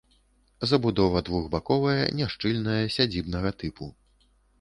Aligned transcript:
Забудова 0.69 1.19
двухбаковая, 1.27 2.07
няшчыльная, 2.21 2.79
сядзібнага 2.95 3.53
тыпу. 3.61 3.91